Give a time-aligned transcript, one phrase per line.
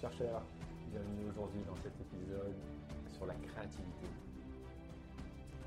[0.00, 0.44] Chercheurs,
[0.92, 2.52] bienvenue aujourd'hui dans cet épisode
[3.16, 4.08] sur la créativité.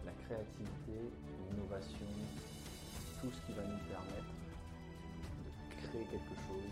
[0.05, 1.09] La créativité,
[1.50, 2.05] l'innovation,
[3.21, 4.34] tout ce qui va nous permettre
[5.41, 5.50] de
[5.81, 6.70] créer quelque chose,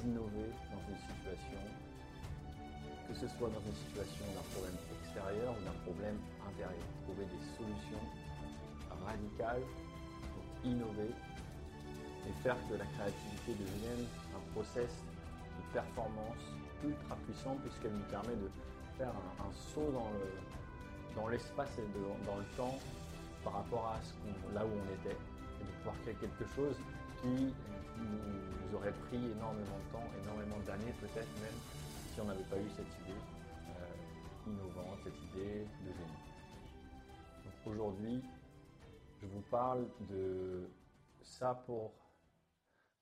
[0.00, 1.60] d'innover dans une situation,
[3.04, 6.16] que ce soit dans une situation d'un problème extérieur ou d'un problème
[6.48, 6.88] intérieur.
[7.04, 8.04] Trouver des solutions
[9.04, 9.66] radicales
[10.32, 17.92] pour innover et faire que la créativité devienne un process de performance ultra puissant puisqu'elle
[17.92, 18.50] nous permet de
[18.98, 20.28] faire un, saut dans le
[21.14, 21.86] dans l'espace et
[22.26, 22.78] dans le temps
[23.44, 24.14] par rapport à ce
[24.54, 26.76] là où on était et de pouvoir créer quelque chose
[27.20, 27.52] qui
[27.98, 31.58] nous aurait pris énormément de temps, énormément d'années peut-être même
[32.12, 33.20] si on n'avait pas eu cette idée
[33.68, 36.22] euh, innovante, cette idée de génie.
[37.64, 38.22] Aujourd'hui,
[39.20, 40.68] je vous parle de
[41.22, 41.92] ça pour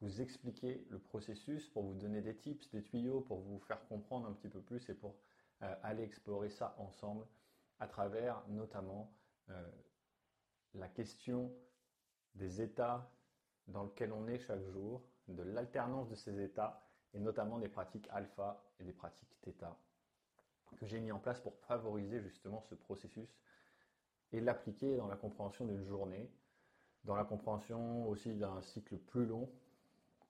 [0.01, 4.27] vous expliquer le processus, pour vous donner des tips, des tuyaux, pour vous faire comprendre
[4.27, 5.15] un petit peu plus et pour
[5.63, 7.27] euh, aller explorer ça ensemble
[7.81, 9.13] à travers notamment
[9.51, 9.71] euh,
[10.75, 11.53] la question
[12.35, 13.11] des états
[13.69, 16.83] dans lesquels on est chaque jour, de l'alternance de ces états
[17.15, 19.77] et notamment des pratiques alpha et des pratiques θ
[20.77, 23.29] que j'ai mis en place pour favoriser justement ce processus
[24.33, 26.31] et l'appliquer dans la compréhension d'une journée,
[27.05, 29.51] dans la compréhension aussi d'un cycle plus long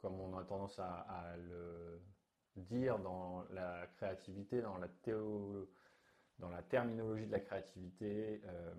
[0.00, 2.00] comme on a tendance à, le
[2.56, 4.88] dire dans la créativité, dans la
[6.38, 8.72] dans la terminologie de la créativité, euh,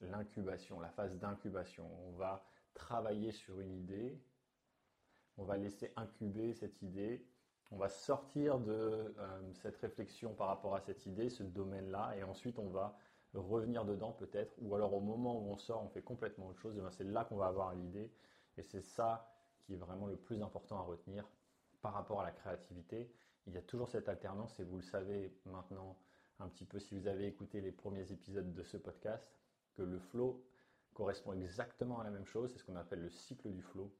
[0.00, 1.88] l'incubation, la phase d'incubation.
[2.08, 4.20] On va travailler sur une idée,
[5.38, 7.24] on va laisser incuber cette idée,
[7.70, 12.22] on va sortir de euh, cette réflexion par rapport à cette idée, ce domaine-là, et
[12.22, 12.98] ensuite on va
[13.34, 16.76] revenir dedans peut-être, ou alors au moment où on sort, on fait complètement autre chose,
[16.76, 18.12] et ben, c'est là qu'on va avoir l'idée,
[18.56, 19.32] et c'est ça
[19.66, 21.28] qui est vraiment le plus important à retenir
[21.82, 23.12] par rapport à la créativité.
[23.46, 25.98] Il y a toujours cette alternance et vous le savez maintenant
[26.38, 29.26] un petit peu si vous avez écouté les premiers épisodes de ce podcast,
[29.74, 30.44] que le flow
[30.94, 33.94] correspond exactement à la même chose, c'est ce qu'on appelle le cycle du flow.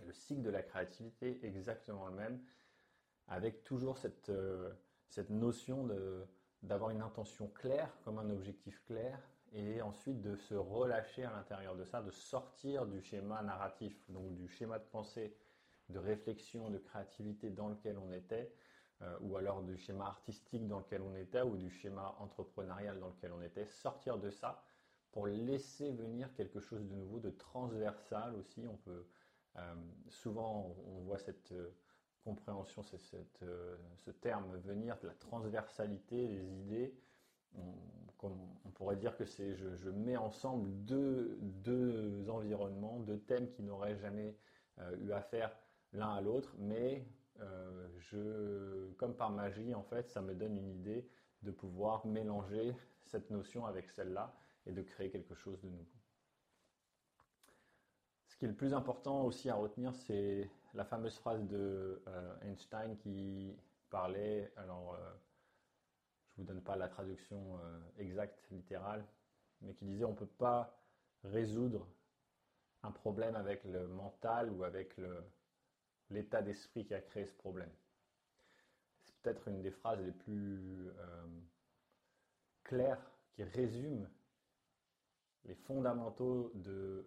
[0.00, 2.40] Et le cycle de la créativité exactement le même,
[3.26, 4.72] avec toujours cette, euh,
[5.08, 5.88] cette notion
[6.62, 9.20] d'avoir une intention claire, comme un objectif clair,
[9.52, 14.34] et ensuite de se relâcher à l'intérieur de ça, de sortir du schéma narratif, donc
[14.34, 15.36] du schéma de pensée,
[15.88, 18.52] de réflexion, de créativité dans lequel on était,
[19.02, 23.08] euh, ou alors du schéma artistique dans lequel on était, ou du schéma entrepreneurial dans
[23.08, 24.62] lequel on était, sortir de ça
[25.12, 28.66] pour laisser venir quelque chose de nouveau, de transversal aussi.
[28.68, 29.06] On peut
[29.56, 29.74] euh,
[30.10, 31.74] souvent on voit cette euh,
[32.22, 33.44] compréhension, cette,
[33.96, 36.94] ce terme venir de la transversalité des idées
[37.54, 41.38] on, pourrait dire que c'est je, mets ensemble deux,
[42.28, 44.36] environnements, deux thèmes qui n'auraient jamais
[44.78, 45.52] euh, eu affaire
[45.92, 47.06] l'un à l'autre, mais
[47.40, 51.08] euh, je, comme par magie, en fait, ça me donne une idée
[51.42, 54.34] de pouvoir mélanger cette notion avec celle-là
[54.66, 55.86] et de créer quelque chose de nouveau.
[58.28, 62.40] Ce qui est le plus important aussi à retenir, c'est la fameuse phrase de euh,
[62.42, 63.56] Einstein qui
[63.90, 64.96] parlait, alors
[66.38, 69.04] vous donne pas la traduction euh, exacte, littérale,
[69.60, 70.78] mais qui disait on ne peut pas
[71.24, 71.86] résoudre
[72.82, 74.94] un problème avec le mental ou avec
[76.10, 77.70] l'état d'esprit qui a créé ce problème.
[79.04, 81.26] C'est peut-être une des phrases les plus euh,
[82.62, 84.08] claires qui résume
[85.44, 87.06] les fondamentaux de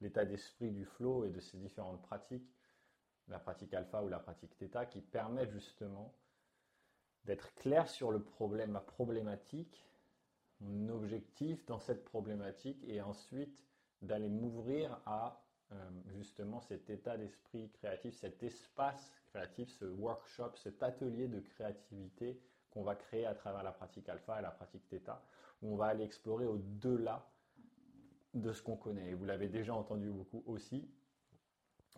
[0.00, 2.48] l'état d'esprit du flow et de ces différentes pratiques,
[3.28, 6.14] la pratique alpha ou la pratique theta, qui permettent justement
[7.24, 9.86] d'être clair sur le problème, ma problématique,
[10.60, 13.64] mon objectif dans cette problématique, et ensuite
[14.02, 15.42] d'aller m'ouvrir à
[15.72, 15.76] euh,
[16.16, 22.40] justement cet état d'esprit créatif, cet espace créatif, ce workshop, cet atelier de créativité
[22.70, 25.22] qu'on va créer à travers la pratique alpha et la pratique theta,
[25.62, 27.26] où on va aller explorer au-delà
[28.34, 29.10] de ce qu'on connaît.
[29.10, 30.88] Et vous l'avez déjà entendu beaucoup aussi,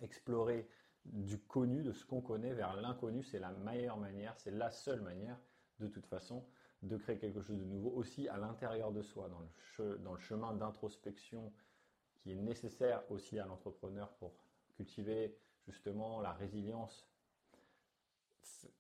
[0.03, 0.69] explorer
[1.13, 5.01] du connu, de ce qu'on connaît, vers l'inconnu, c'est la meilleure manière, c'est la seule
[5.01, 5.39] manière,
[5.81, 6.45] de toute façon,
[6.83, 9.41] de créer quelque chose de nouveau aussi à l'intérieur de soi, dans
[10.13, 11.53] le, chemin d'introspection
[12.19, 14.35] qui est nécessaire aussi à l'entrepreneur pour
[14.77, 15.37] cultiver
[15.67, 17.09] justement la résilience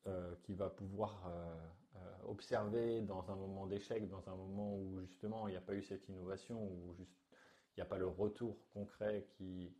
[0.06, 1.56] euh, qui va pouvoir euh,
[1.96, 1.98] euh,
[2.28, 5.82] observer dans un moment d'échec, dans un moment où justement il n'y a pas eu
[5.82, 7.16] cette innovation, où juste,
[7.76, 9.74] il n'y a pas le retour concret qui,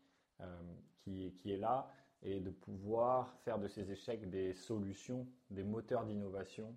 [1.04, 1.90] qui est là,
[2.26, 6.76] et de pouvoir faire de ces échecs des solutions, des moteurs d'innovation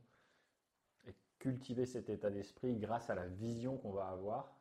[1.07, 4.56] et cultiver cet état d'esprit grâce à la vision qu'on va avoir,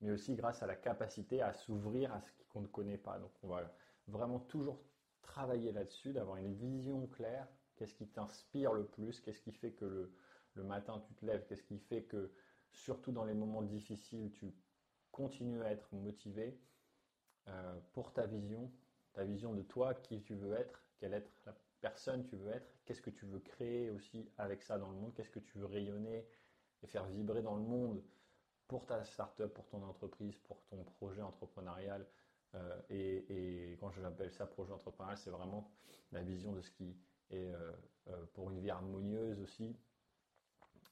[0.00, 3.20] mais aussi grâce à la capacité à s'ouvrir à ce qu'on ne connaît pas.
[3.20, 3.72] Donc on va
[4.08, 4.82] vraiment toujours
[5.22, 7.46] travailler là-dessus, d'avoir une vision claire.
[7.76, 9.20] Qu'est-ce qui t'inspire le plus?
[9.20, 10.12] Qu'est-ce qui fait que le,
[10.54, 11.46] le matin tu te lèves?
[11.46, 12.32] Qu'est-ce qui fait que,
[12.72, 14.52] surtout dans les moments difficiles, tu
[15.12, 16.58] continues à être motivé
[17.46, 18.72] euh, pour ta vision,
[19.14, 22.70] ta vision de toi, qui tu veux être, quelle être la personne tu veux être,
[22.84, 25.66] qu'est-ce que tu veux créer aussi avec ça dans le monde, qu'est-ce que tu veux
[25.66, 26.26] rayonner
[26.82, 28.02] et faire vibrer dans le monde
[28.68, 32.06] pour ta startup, pour ton entreprise, pour ton projet entrepreneurial.
[32.54, 35.70] Euh, et, quand j'appelle ça projet entrepreneurial, c'est vraiment
[36.12, 36.96] la vision de ce qui
[37.30, 37.72] est euh,
[38.34, 39.76] pour une vie harmonieuse aussi,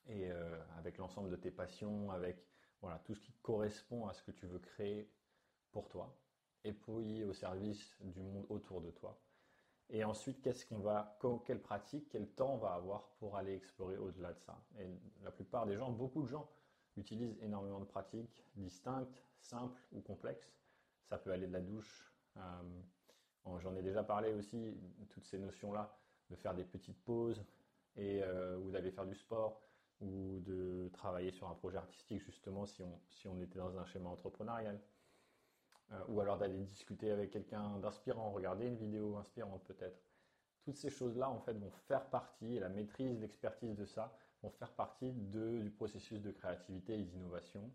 [0.09, 0.31] et
[0.79, 2.45] avec l'ensemble de tes passions, avec
[2.81, 5.09] voilà, tout ce qui correspond à ce que tu veux créer
[5.71, 6.13] pour toi
[6.65, 9.19] épouiller au service du monde autour de toi.
[9.91, 13.99] Et ensuite, qu'est-ce qu'on va, quelle pratique, quel temps on va avoir pour aller explorer
[13.99, 14.59] au-delà de ça?
[14.79, 14.87] Et
[15.23, 16.49] la plupart des gens, beaucoup de gens,
[16.97, 20.57] utilisent énormément de pratiques distinctes, simples ou complexes.
[21.05, 22.13] Ça peut aller de la douche.
[22.37, 24.79] Euh, j'en ai déjà parlé aussi,
[25.11, 25.95] toutes ces notions-là,
[26.31, 27.45] de faire des petites pauses
[27.97, 29.61] et, euh, ou d'aller faire du sport
[30.01, 33.85] ou de travailler sur un projet artistique justement si on, si on était dans un
[33.85, 34.81] schéma entrepreneurial.
[35.93, 40.01] Euh, ou alors d'aller discuter avec quelqu'un d'inspirant, regarder une vidéo inspirante peut-être.
[40.65, 44.51] Toutes ces choses-là, en fait, vont faire partie, et la maîtrise, l'expertise de ça, vont
[44.51, 47.71] faire partie du processus de créativité et d'innovation.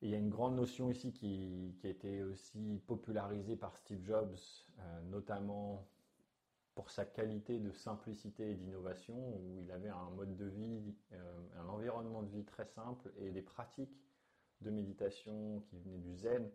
[0.00, 4.36] Il y a une grande notion ici qui, a été aussi popularisée par Steve Jobs,
[4.78, 5.88] euh, notamment
[6.76, 11.40] pour sa qualité de simplicité et d'innovation, où il avait un mode de vie, euh,
[11.58, 14.00] un environnement de vie très simple et des pratiques
[14.60, 16.48] de méditation qui venaient du zen,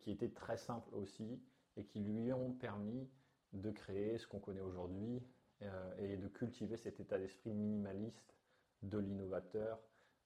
[0.00, 1.40] qui étaient très simples aussi
[1.76, 3.08] et qui lui ont permis
[3.52, 5.22] de créer ce qu'on connaît aujourd'hui
[5.62, 8.34] euh, et de cultiver cet état d'esprit minimaliste
[8.82, 9.78] de l'innovateur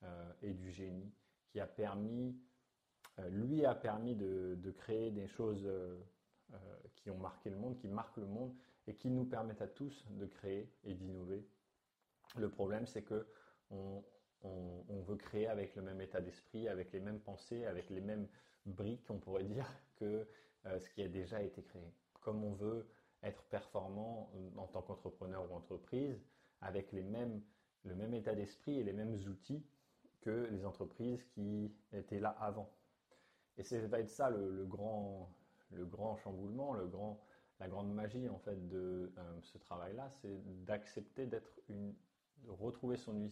[0.03, 1.13] euh, et du génie
[1.49, 2.37] qui a permis,
[3.31, 5.67] lui a permis de, créer des choses
[6.97, 8.55] qui ont marqué le monde, qui marquent le monde
[8.87, 11.47] et qui nous permettent à tous de créer et d'innover.
[12.37, 13.27] Le problème, c'est que
[14.43, 18.27] on, veut créer avec le même état d'esprit, avec les mêmes pensées, avec les mêmes
[18.65, 19.67] briques, on pourrait dire,
[19.97, 20.27] que
[20.67, 21.93] euh, ce qui a déjà été créé.
[22.21, 22.87] Comme on veut
[23.23, 26.21] être performant euh, en tant qu'entrepreneur ou entreprise,
[26.61, 27.41] avec les mêmes,
[27.85, 29.65] le même état d'esprit et les mêmes outils
[30.21, 32.73] que les entreprises qui étaient là avant.
[33.59, 35.33] Et ça va être ça le, grand,
[35.71, 37.21] le grand chamboulement, le grand,
[37.61, 41.95] la grande magie en fait de euh, ce travail-là, c'est d'accepter d'être une,
[42.45, 43.31] de retrouver son,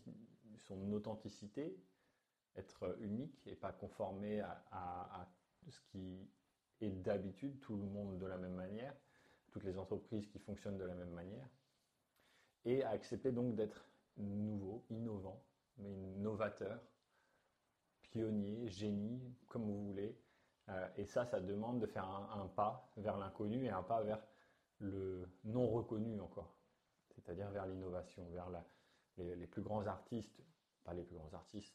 [0.59, 1.77] son authenticité,
[2.57, 5.29] être unique et pas conformer à,
[5.69, 6.29] ce qui
[6.81, 8.95] est d'habitude, tout le monde de la même manière,
[9.51, 11.49] toutes les entreprises qui fonctionnent de la même manière,
[12.65, 13.87] et à accepter donc d'être
[14.17, 15.43] nouveau, innovant,
[15.79, 16.81] mais novateur,
[18.03, 20.17] pionnier, génie, comme vous voulez.
[20.69, 24.23] Euh, et ça, ça demande de faire un, pas vers l'inconnu et un pas vers
[24.79, 26.57] le non reconnu encore,
[27.11, 28.49] c'est-à-dire vers l'innovation, vers
[29.19, 30.45] les, plus grands artistes
[30.85, 31.75] pas les plus grands artistes,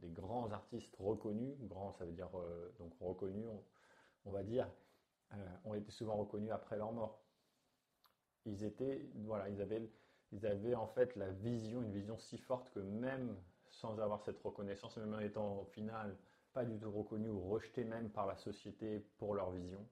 [0.00, 3.48] des, grands artistes reconnus, grands ça veut dire euh, donc reconnus,
[4.24, 4.68] on, va dire,
[5.32, 7.22] euh, ont été souvent reconnus après leur mort.
[8.44, 9.90] Ils étaient, voilà, ils avaient,
[10.32, 13.36] ils avaient en fait la vision, une vision si forte que même
[13.70, 16.16] sans avoir cette reconnaissance, même en étant au final
[16.52, 19.86] pas du tout reconnus ou rejetés même par la société pour leur vision,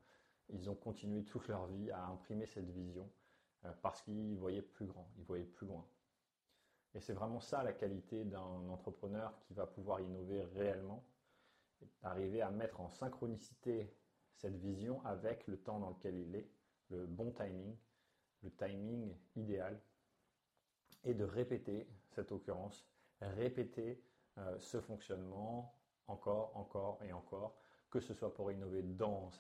[0.51, 3.09] ils ont continué toute leur vie à imprimer cette vision
[3.65, 5.87] euh, parce qu'ils voyaient plus grand, ils voyaient plus loin.
[6.95, 11.05] Et c'est vraiment ça la qualité d'un entrepreneur qui va pouvoir innover réellement,
[12.03, 13.95] arriver à mettre en synchronicité
[14.35, 16.51] cette vision avec le temps dans lequel il est,
[16.89, 17.77] le bon timing,
[18.43, 19.81] le timing idéal,
[21.05, 22.85] et de répéter cette occurrence,
[23.21, 24.03] répéter
[24.39, 25.75] euh, ce fonctionnement
[26.09, 27.57] encore, encore et encore,
[27.91, 29.31] que ce soit pour innover dans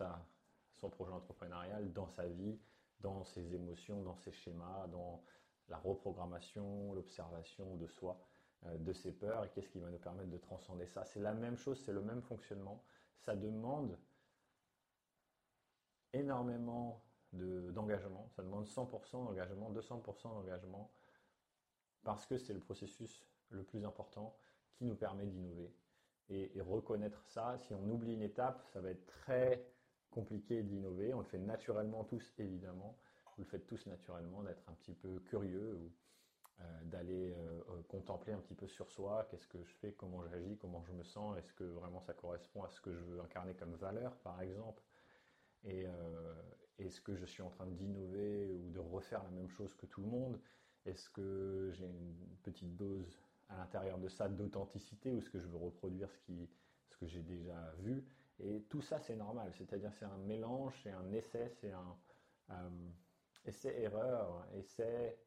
[0.76, 2.58] son projet entrepreneurial, dans sa vie,
[3.00, 5.22] dans ses émotions, dans ses schémas, dans
[5.70, 8.20] la reprogrammation, l'observation de soi,
[8.66, 11.04] euh, de ses peurs, et qu'est-ce qui va nous permettre de transcender ça.
[11.04, 12.82] C'est la même chose, c'est le même fonctionnement.
[13.18, 13.96] Ça demande
[16.12, 20.90] énormément d'engagement, ça demande 100% d'engagement, 200% d'engagement,
[22.02, 24.36] parce que c'est le processus le plus important
[24.72, 25.72] qui nous permet d'innover.
[26.28, 29.64] Et, et, reconnaître ça, si on oublie une étape, ça va être très
[30.10, 31.14] compliqué d'innover.
[31.14, 32.96] On le fait naturellement tous, évidemment,
[33.40, 35.90] vous le faites tous naturellement, d'être un petit peu curieux ou
[36.60, 40.22] euh, d'aller euh, euh, contempler un petit peu sur soi, qu'est-ce que je fais, comment
[40.28, 43.20] j'agis, comment je me sens, est-ce que vraiment ça correspond à ce que je veux
[43.20, 44.82] incarner comme valeur, par exemple,
[45.64, 45.86] et
[46.78, 50.00] est-ce que je suis en train d'innover ou de refaire la même chose que tout
[50.00, 50.40] le monde,
[50.86, 55.46] est-ce que j'ai une petite dose à l'intérieur de ça d'authenticité ou est-ce que je
[55.46, 56.48] veux reproduire ce, qui,
[56.88, 58.04] ce que j'ai déjà vu,
[58.38, 61.96] et tout ça c'est normal, c'est-à-dire c'est un mélange, c'est un essai, c'est un
[63.44, 65.18] essai-erreur, essai,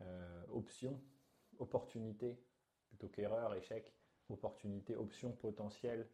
[0.00, 1.00] euh, option,
[1.58, 2.38] opportunité,
[2.88, 3.94] plutôt qu'erreur, échec,
[4.28, 6.08] opportunité, option potentielle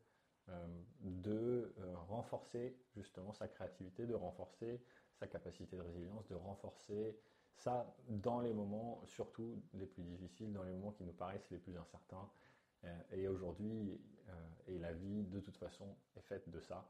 [0.49, 0.66] euh,
[1.00, 4.83] de euh, renforcer justement sa créativité, de renforcer
[5.14, 7.18] sa capacité de résilience, de renforcer
[7.54, 11.59] ça dans les moments surtout les plus difficiles, dans les moments qui nous paraissent les
[11.59, 12.30] plus incertains.
[13.11, 14.00] et aujourd'hui,
[14.68, 16.88] et la vie de toute façon est faite de ça.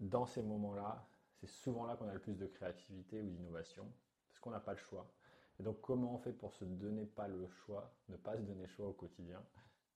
[0.00, 1.08] Dans ces moments-là,
[1.42, 3.90] c'est souvent là qu'on a le plus de créativité ou d'innovation,
[4.28, 5.12] parce qu'on n'a pas le choix.
[5.58, 8.62] Et donc, comment on fait pour se donner pas le choix, ne pas se donner
[8.62, 9.42] le choix au quotidien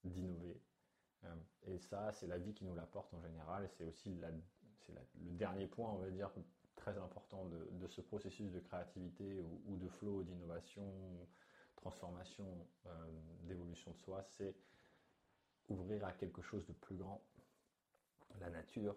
[0.03, 0.61] d'innover?
[1.25, 1.35] Euh,
[1.69, 3.65] Et ça, c'est la vie qui nous l'apporte en général.
[3.65, 6.31] Et c'est aussi le dernier point, on va dire,
[6.75, 10.85] très important de, ce processus de créativité ou, de flow, d'innovation,
[11.77, 12.91] transformation, euh,
[13.45, 14.57] d'évolution de soi, c'est
[15.69, 17.23] ouvrir à quelque chose de plus grand.
[18.41, 18.97] La nature,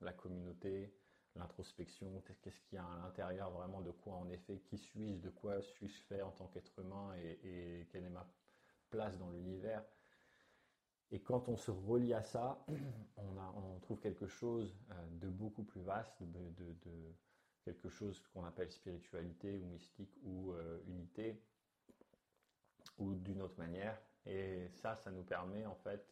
[0.00, 0.92] la communauté,
[1.38, 5.30] l'introspection, qu'est-ce qu'il y a à l'intérieur vraiment de quoi en effet, qui suis-je, de
[5.30, 8.26] quoi suis-je fait en tant qu'être humain et, quelle est ma
[8.90, 9.84] place dans l'univers.
[11.10, 12.64] Et quand on se relie à ça,
[13.16, 17.14] on, trouve quelque chose euh, de beaucoup plus vaste, de,
[17.62, 21.40] quelque chose qu'on appelle spiritualité ou mystique ou euh, unité,
[22.98, 24.00] ou d'une autre manière.
[24.24, 26.04] Et ça, ça nous permet en fait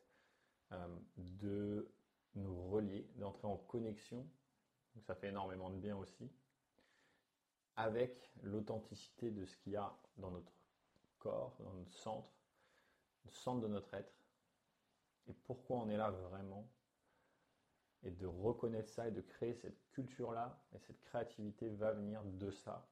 [0.73, 1.91] euh, de
[2.37, 4.27] nous relier, d'entrer en connexion
[4.95, 6.31] donc ça fait énormément de bien aussi.
[7.77, 10.53] Avec l'authenticité de ce qu'il y a dans notre
[11.19, 12.31] corps, dans notre centre,
[13.25, 14.13] le centre de notre être,
[15.27, 16.69] et pourquoi on est là vraiment,
[18.03, 22.51] et de reconnaître ça et de créer cette culture-là, et cette créativité va venir de
[22.51, 22.87] ça,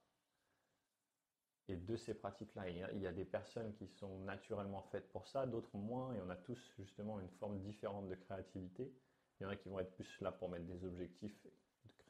[1.69, 2.69] et de ces pratiques-là.
[2.69, 6.31] Il, y a des personnes qui sont naturellement faites pour ça, d'autres moins, et on
[6.31, 8.93] a tous justement une forme différente de créativité.
[9.39, 11.47] Il y en a qui vont être plus là pour mettre des objectifs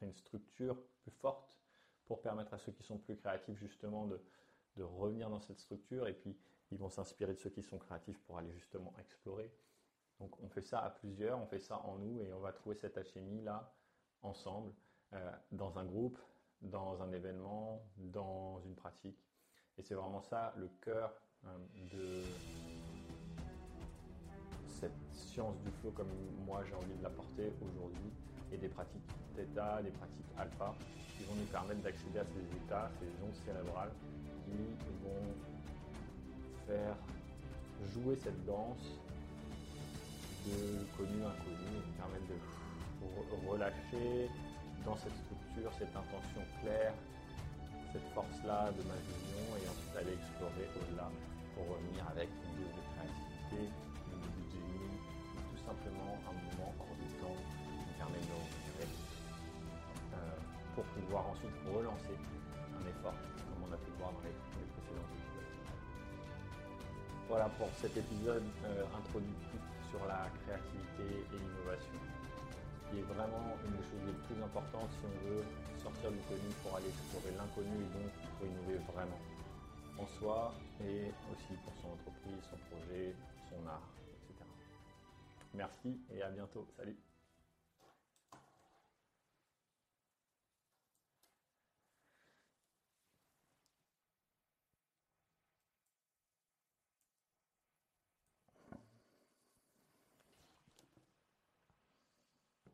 [0.03, 1.57] une structure plus forte
[2.05, 4.21] pour permettre à ceux qui sont plus créatifs justement de,
[4.77, 6.37] de revenir dans cette structure et puis
[6.71, 9.51] ils vont s'inspirer de ceux qui sont créatifs pour aller justement explorer.
[10.19, 12.75] Donc on fait ça à plusieurs, on fait ça en nous et on va trouver
[12.75, 13.73] cette alchimie là
[14.21, 14.73] ensemble
[15.13, 16.19] euh, dans un groupe,
[16.61, 19.19] dans un événement, dans une pratique.
[19.77, 21.13] Et c'est vraiment ça le cœur
[21.45, 21.57] euh,
[21.91, 22.23] de
[24.67, 26.11] cette science du flow comme
[26.45, 28.11] moi j'ai envie de l'apporter aujourd'hui
[28.53, 29.01] et des pratiques
[29.35, 29.41] θ,
[29.83, 30.73] des pratiques alpha
[31.17, 33.91] qui vont nous permettre d'accéder à ces états, ces ondes cérébrales
[34.45, 34.53] qui
[35.03, 35.33] vont
[36.67, 36.95] faire
[37.93, 38.85] jouer cette danse
[40.45, 44.29] de connu-inconnu et nous permettre de relâcher
[44.85, 46.93] dans cette structure cette intention claire,
[47.91, 50.92] cette force-là de ma vision et ensuite aller explorer au-delà
[63.11, 65.51] comme on a pu le voir dans les, précédents épisodes.
[67.27, 71.99] Voilà pour cet épisode euh, introductif sur la créativité et l'innovation,
[72.89, 75.43] qui est vraiment une des choses les plus importantes si on veut
[75.81, 79.21] sortir du connu pour aller explorer l'inconnu et donc pour innover vraiment
[79.99, 83.13] en soi et aussi pour son entreprise, son projet,
[83.49, 84.45] son art, etc.
[85.53, 86.65] Merci et à bientôt.
[86.77, 87.12] Salut